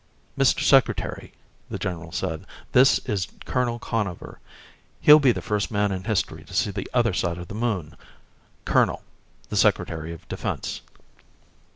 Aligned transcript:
"Mr. 0.35 0.63
Secretary," 0.63 1.31
the 1.69 1.77
general 1.77 2.11
said, 2.11 2.47
"this 2.71 2.97
is 3.07 3.27
Colonel 3.45 3.77
Conover. 3.77 4.39
He'll 4.99 5.19
be 5.19 5.31
the 5.31 5.43
first 5.43 5.69
man 5.69 5.91
in 5.91 6.05
history 6.05 6.43
to 6.45 6.55
see 6.55 6.71
the 6.71 6.89
other 6.91 7.13
side 7.13 7.37
of 7.37 7.49
the 7.49 7.53
Moon. 7.53 7.95
Colonel 8.65 9.03
the 9.49 9.55
Secretary 9.57 10.11
of 10.11 10.27
Defense." 10.27 10.81